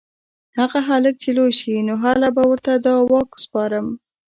هغه 0.59 0.79
هلک 0.89 1.15
چې 1.23 1.29
لوی 1.37 1.51
شي 1.59 1.73
نو 1.87 1.93
هله 2.03 2.27
به 2.35 2.43
ورته 2.51 2.71
دا 2.87 2.93
واک 3.11 3.31
سپارم 3.43 3.87